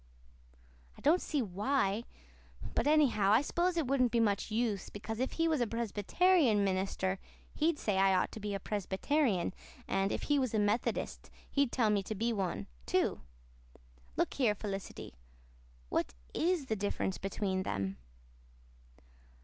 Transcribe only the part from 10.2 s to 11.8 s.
he was a Methodist he'd